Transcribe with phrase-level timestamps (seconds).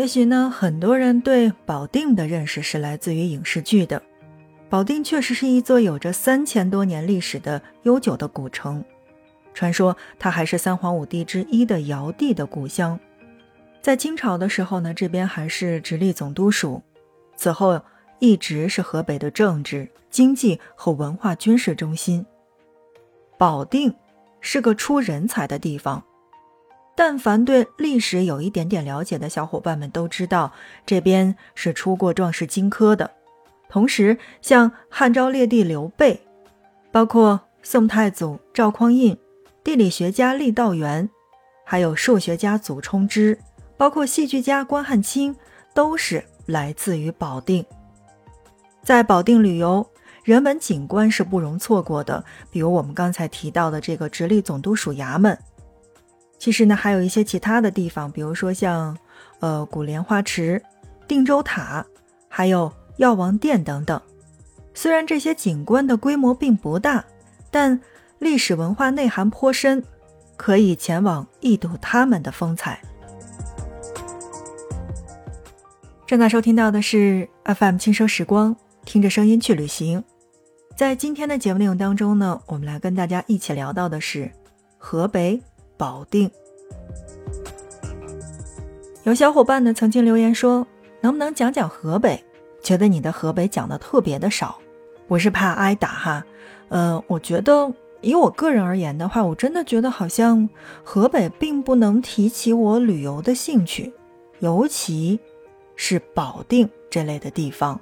[0.00, 4.00] 也许呢，很多人对保定的认识是来自于影视剧的。
[4.70, 8.82] 保定确实是一座有着三千多年历史的悠久的古城，
[9.52, 12.98] 传说它还是三皇五帝之一的尧帝的故乡。
[13.82, 16.82] 在清朝的时候呢，这边还是直隶总督署，
[17.36, 17.78] 此后
[18.20, 22.24] 一直是河北的政治、经济和文化军事中心。
[23.36, 23.94] 保定
[24.40, 26.02] 是个出人才的地方。
[27.00, 30.52] 但凡对历史有一点点了解的小伙伴们都知道，
[30.84, 33.10] 这边是出过壮士荆轲的。
[33.70, 36.20] 同时，像汉昭烈帝刘备，
[36.92, 39.16] 包括宋太祖赵匡胤、
[39.64, 41.08] 地理学家郦道元，
[41.64, 43.38] 还有数学家祖冲之，
[43.78, 45.34] 包括戏剧家关汉卿，
[45.72, 47.64] 都是来自于保定。
[48.82, 49.88] 在保定旅游，
[50.22, 55.38] 人文景观是不容错过的，比如我们刚才提到的这个直隶总督署衙门。
[56.40, 58.96] 其实呢，还有一些其他的地方，比如说像，
[59.40, 60.60] 呃，古莲花池、
[61.06, 61.84] 定州塔，
[62.28, 64.00] 还有药王殿等等。
[64.72, 67.04] 虽然这些景观的规模并不大，
[67.50, 67.78] 但
[68.18, 69.84] 历史文化内涵颇深，
[70.38, 72.80] 可以前往一睹他们的风采。
[76.06, 78.56] 正在收听到的是 FM 轻奢时光，
[78.86, 80.02] 听着声音去旅行。
[80.74, 84.32] 在今天的节目内容当中呢，我们来跟大家一起聊到的是
[84.78, 85.42] 河北。
[85.80, 86.30] 保定
[89.04, 90.66] 有小伙伴呢，曾经留言说
[91.00, 92.22] ：“能不能讲讲河北？
[92.62, 94.58] 觉得你的河北讲的特别的少，
[95.08, 96.26] 我是怕挨打哈。
[96.68, 97.72] 呃，我觉得
[98.02, 100.46] 以我个人而言的话，我真的觉得好像
[100.84, 103.90] 河北并不能提起我旅游的兴趣，
[104.40, 105.18] 尤其
[105.76, 107.80] 是保定这类的地方。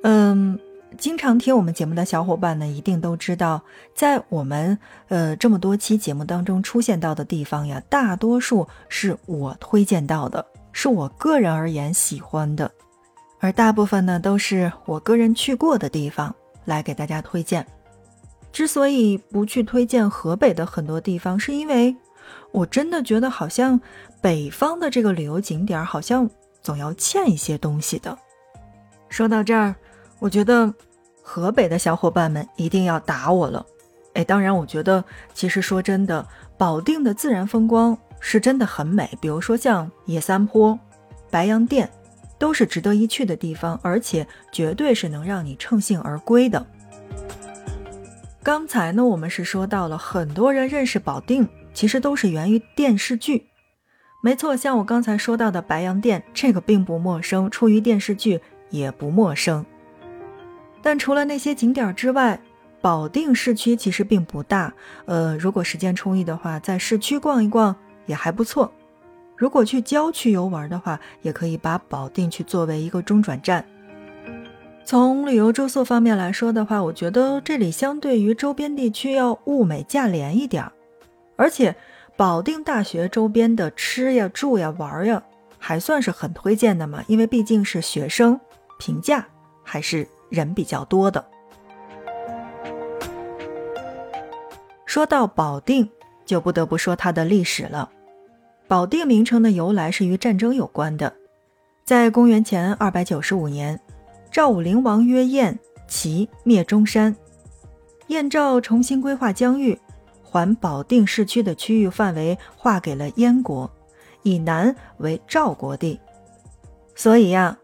[0.00, 0.58] 嗯。”
[0.98, 3.62] 经常听我们节目的小伙伴呢，一定都知道，
[3.94, 4.78] 在我们
[5.08, 12.70] 呃这么多期节目当中出现到的地方呀，大多数是我推荐到的，是我个人而言喜欢的，
[13.40, 16.34] 而大部分呢都是我个人去过的地方
[16.64, 17.66] 来给大家推荐。
[18.52, 21.94] 之所以不去推荐河北的很多地方，是因为
[22.52, 23.80] 我真的觉得好像
[24.20, 26.28] 北方的这个旅游景点好像
[26.62, 28.16] 总要欠一些东西的。
[29.08, 29.74] 说到这儿。
[30.24, 30.72] 我觉得
[31.20, 33.66] 河北的小伙伴们一定要打我了，
[34.14, 35.04] 哎，当然，我觉得
[35.34, 36.26] 其实说真的，
[36.56, 40.78] 保定的自然风光是真的很美，比如说像野三坡、
[41.30, 41.90] 白洋淀，
[42.38, 46.66] 都是值得一去的地方，而且绝对是能让你乘兴而归的。
[48.42, 53.48] 刚才呢，我们是说到了很多人认识保定，其实都是源于电视剧，
[54.22, 58.40] 没错，像我刚才说到的白洋淀，这个并不陌生，出于电视剧
[58.70, 59.66] 也不陌生。
[60.84, 62.38] 但除了那些景点之外，
[62.82, 64.70] 保定市区其实并不大。
[65.06, 67.74] 呃，如果时间充裕的话，在市区逛一逛
[68.04, 68.70] 也还不错。
[69.34, 73.64] 如果去郊区游玩的话，也可以把保定去作为一个中转站。
[74.84, 80.72] 从旅游住宿方面来说的话，我觉得这里相对于周边地区要物美价廉一点儿。
[81.36, 81.74] 而且，
[82.14, 85.22] 保定大学周边的吃呀、住呀、玩呀，
[85.58, 88.38] 还算是很推荐的嘛，因为毕竟是学生，
[88.78, 89.26] 平价
[89.62, 90.06] 还是。
[90.34, 91.24] 人比较多的。
[94.84, 95.88] 说到保定，
[96.26, 97.90] 就不得不说它的历史了。
[98.68, 101.12] 保定名称的由来是与战争有关的。
[101.84, 103.80] 在公元前二百九十五年，
[104.30, 105.58] 赵武灵王约燕
[105.88, 107.14] 齐灭中山，
[108.06, 109.78] 燕赵重新规划疆域，
[110.22, 113.70] 还保定市区的区域范围划给了燕国，
[114.22, 116.00] 以南为赵国地。
[116.94, 117.58] 所以呀，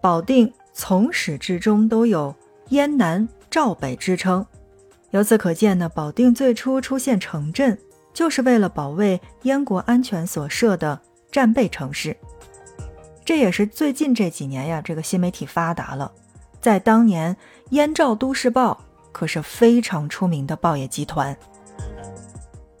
[0.00, 0.52] 保定。
[0.76, 2.34] 从始至终都有
[2.70, 4.44] 燕南赵北之称，
[5.12, 7.78] 由此可见呢，保定最初出现城镇，
[8.12, 12.16] 就是为了保卫燕国安全所设的战备城市。
[13.24, 16.10] 这也是最近这几年呀，这个新媒体发达了，
[16.60, 17.36] 在当年，
[17.70, 21.36] 燕赵都市报可是非常出名的报业集团。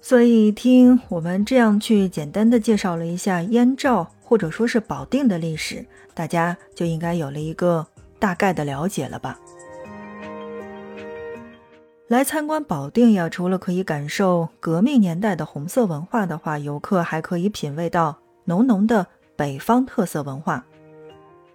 [0.00, 5.84] 所以，听我们这样去简单的介绍了一下燕赵或者说是保定的历史。
[6.14, 7.86] 大家就应该有了一个
[8.18, 9.38] 大概的了解了吧？
[12.08, 19.06] 来参观保定呀，除了可以感受革命年代的红色文化的话，游客还可以品味到浓浓的
[19.36, 20.64] 北方特色文化。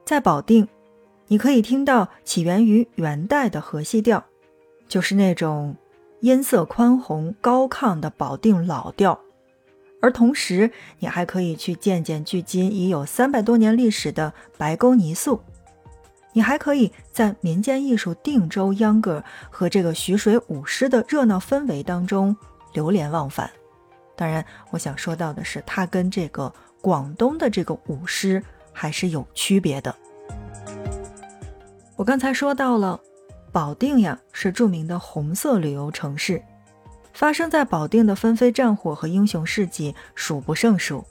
[0.06, 0.68] 在保定，
[1.30, 4.24] 你可以听到起源于元代的河西调，
[4.88, 5.76] 就是那种
[6.20, 9.20] 音色宽宏、高亢的保定老调。
[10.02, 15.42] 而同时，你还可以去见见距今已有三百多年历史的白沟泥塑。
[16.34, 22.38] 你还可以在民间艺术定州秧歌和这个徐水舞狮的热闹氛围当中
[22.74, 23.50] 流连忘返。
[24.16, 29.96] 当然，我想说到的是，它跟这个广东的这个舞狮还是有区别的。
[31.96, 33.00] 我刚才说到了，
[33.52, 36.40] 保定呀是著名的红色旅游城市，
[37.18, 41.04] 发生在保定的纷飞战火和英雄事迹数不胜数，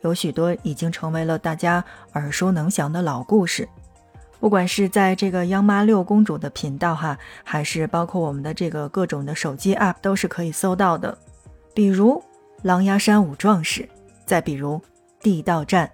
[0.00, 1.84] 有许多已经成为了大家
[2.14, 3.68] 耳熟能详的老故事。
[4.40, 11.16] 不管是在这个央妈六公主的频道哈，还是包括我们的这个各种的手机 App，都是可以搜到的。
[11.72, 12.20] 比如
[12.62, 13.88] 狼牙山五壮士，
[14.24, 14.82] 再比如
[15.20, 15.88] 地道战。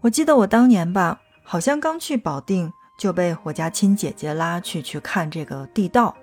[0.00, 2.72] 我记得我当年吧，好像刚去保定。
[2.96, 6.14] 就被我家亲姐姐拉去去看这个地道，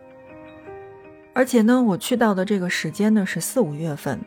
[1.33, 4.19] 而且呢，我去到的这个时间呢是四五月份，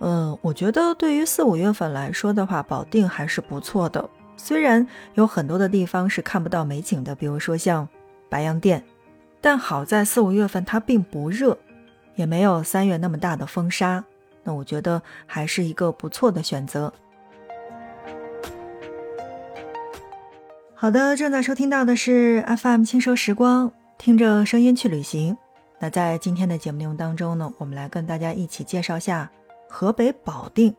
[0.00, 4.08] 嗯，我觉得对于四五月份来说的话，保定还是不错的。
[4.36, 7.88] 虽然有很多的地方是看不到美景的，比如说像
[8.28, 8.84] 白洋淀，
[9.40, 11.56] 但好在四五月份它并不热，
[12.16, 14.04] 也没有三月那么大的风沙，
[14.42, 16.92] 那我觉得还是一个不错的选择。
[20.74, 25.36] 好的，正在收听到的是 FM 轻奢时光，听着声音去旅行。
[25.78, 29.30] 那在今天的节目内容当中呢，我们来跟大家一起介绍下
[29.68, 30.74] 河北保定。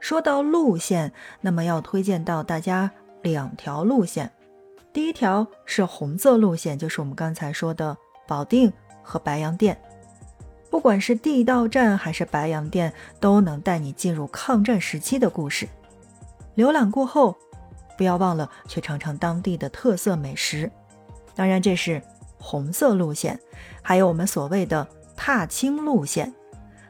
[0.00, 2.90] 说到路线，那么要推荐到大家
[3.22, 4.30] 两条路线。
[4.92, 8.72] 第一条是红色路线，就是我们刚才说的保定
[9.02, 9.80] 和白洋淀。
[10.70, 15.68] 不管是地道战还是白洋淀，都能带你进入抗战时期的故事。
[16.56, 17.36] 浏览过后。
[17.94, 20.68] 不要忘了去尝尝当地的特色美食，
[21.36, 22.02] 当然这是
[22.42, 23.38] 红色路线，
[23.80, 24.86] 还有我们所谓的
[25.16, 26.34] 踏青路线。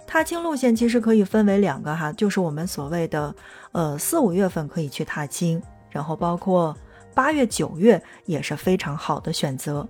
[0.06, 3.34] 踏青路线其实可以分为两个哈，就是我们所谓的
[3.72, 6.76] 呃四五月份可以去踏青，然后包括
[7.14, 9.88] 八月九月也是非常好的选择，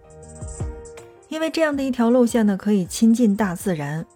[1.29, 4.07] 因为这样的一条路线呢可以亲近大自然，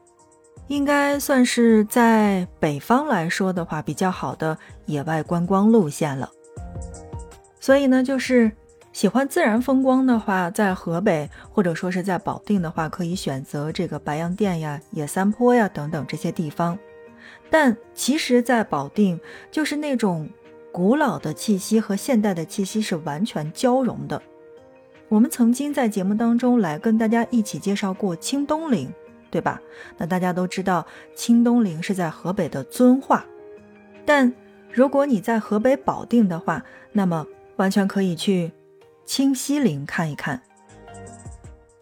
[0.69, 6.31] 应该算是在北方来说的话比较好的野外观光路线了。
[7.59, 8.53] 所以呢，就是
[8.97, 16.79] 喜欢自然风光的话，在河北或者说是在保定的话，可以选择这个白洋淀呀、野三坡呀等等这些地方。
[17.51, 19.21] 但其实，在保定
[19.51, 20.27] 就是那种
[20.73, 24.23] 古老的气息和现代的气息是完全交融的。
[25.11, 28.91] 我们曾经在节目当中来跟大家一起介绍过清东陵，
[29.31, 29.61] 对吧？
[29.99, 33.27] 那大家都知道清东陵是在河北的遵化，
[34.07, 34.33] 但
[34.73, 37.27] 如果你在河北保定的话，那么
[37.57, 38.51] 完全可以去
[39.07, 40.43] 清西陵看一看。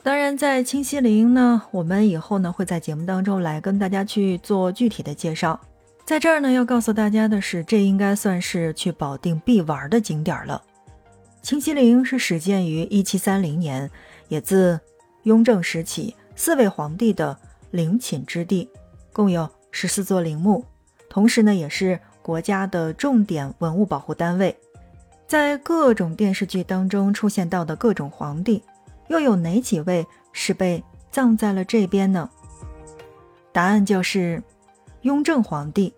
[0.02, 5.58] 当然，在清西陵呢，我们以后呢会在节目当中来跟大家去做具体的介绍。
[6.04, 10.62] 在这儿呢，要告诉大家的是，这应该算是去保定必玩的景点了。
[11.40, 13.90] 清西陵是始建于一七三零年，
[14.28, 14.78] 也自
[15.22, 17.38] 雍正时起四位皇帝的
[17.70, 18.68] 陵寝之地，
[19.14, 20.62] 共有十四座陵墓，
[21.08, 24.54] 同时呢，也是国家的重点文物保护单位。
[25.34, 28.62] 在各种电视剧当中出现到的各种皇帝，
[29.08, 32.30] 又有哪几位是被葬在了这边呢？
[33.50, 34.40] 答案就是
[35.00, 35.92] 雍正皇帝、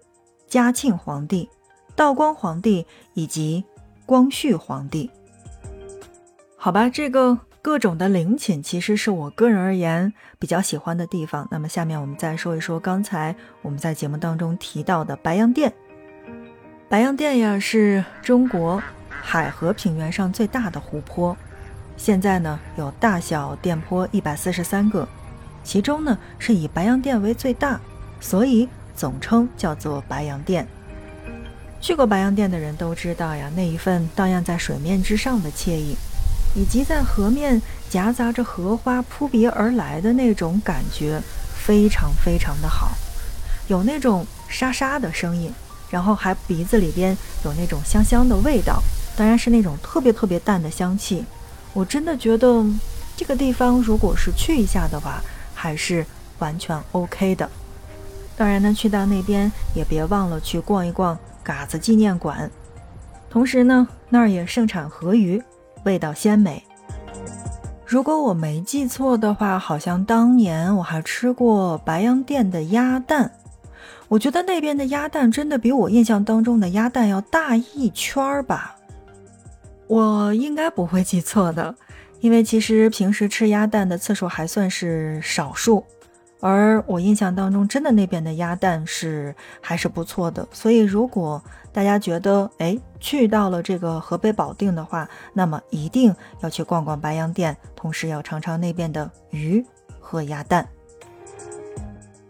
[0.47, 1.51] 嘉庆皇帝、
[1.95, 3.63] 道光皇帝以及
[4.07, 5.11] 光绪皇帝。
[6.57, 11.47] 好吧，这个各种的陵寝其实是我个人而言比较喜欢的地方。
[11.51, 15.71] 那么下面我们再说一说刚才我们在节目当中提到的白洋淀。
[16.89, 18.83] 白洋淀呀，是中国。
[19.23, 21.37] 海河平原上最大的湖泊，
[21.97, 25.09] 现在呢有大小淀坡一百四十三个，
[25.65, 27.81] 其中呢是以白洋淀为最大，
[28.21, 30.67] 所以总称叫做白洋淀。
[31.81, 35.97] 去过白洋淀的人都知道呀，那一份荡漾在水面之上的惬意，
[36.55, 41.21] 以及在河面夹杂着荷花扑鼻而来的那种感觉，
[41.55, 42.93] 非常非常的好，
[43.69, 45.53] 有那种沙沙的声音，
[45.91, 48.83] 然后还鼻子里边有那种香香的味道。
[49.17, 51.25] 当然是那种特别特别淡的香气，
[51.73, 52.65] 我真的觉得
[53.17, 55.23] 这个地方如果是去一下的话，
[55.55, 56.05] 还是
[56.39, 57.49] 完全 OK 的。
[58.37, 62.51] 当然呢，去到那边也别忘了去逛一逛嘎子纪念馆，
[63.31, 65.43] 同时呢，那儿也盛产河鱼，
[65.85, 66.63] 味道鲜美。
[67.87, 73.31] 如果我没记错的话，好像当年我还吃过白洋淀的鸭蛋，
[74.09, 78.77] 我觉得那边的鸭蛋真的比我印象当中的鸭蛋要大一圈儿吧。
[79.89, 81.75] 我应该不会记错的，
[82.21, 85.85] 因为其实平时吃鸭蛋的次数还算是少数，
[86.41, 90.47] 而我印象当中真的那边的鸭蛋是还是不错的。
[90.53, 99.65] 所以如果大家觉得哎去到了这个河北保定的话，那么一定要去逛逛白洋淀，同时要尝尝那边的鱼
[100.01, 100.67] 和鸭蛋。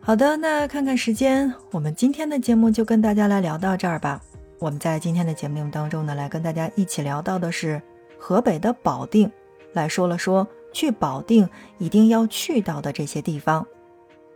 [0.01, 4.21] 好的，那看看时间，我们今天的节目就跟大家来聊到这儿吧。
[4.59, 7.81] 我们在今天的节目当中呢，来跟大家一起聊到的是
[8.19, 9.31] 河北的保定，
[9.73, 11.49] 来说了说去保定
[11.79, 13.67] 一定要去到的这些地方。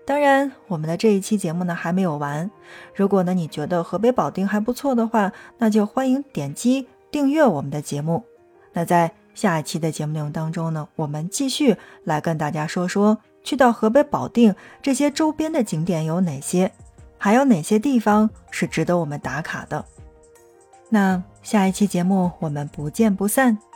[0.05, 2.51] 当然，我们的这一期节目呢还没有完。
[2.95, 8.25] 如果呢你觉得河北保定还不错的话，那就欢迎点击订阅我们的节目。
[8.73, 13.19] 那在下一期的节目内容当中呢，我们继续来跟大家说说。
[13.43, 16.71] 去到河北保定这些周边的景点有哪些？
[17.17, 19.83] 还有哪些地方是值得我们打卡的？
[20.91, 23.70] 那下一期节目我们不见不散。